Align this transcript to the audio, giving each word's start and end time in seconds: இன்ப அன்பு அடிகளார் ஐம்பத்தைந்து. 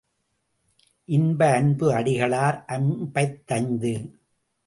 இன்ப 1.09 1.49
அன்பு 1.51 1.91
அடிகளார் 1.91 2.57
ஐம்பத்தைந்து. 2.67 3.93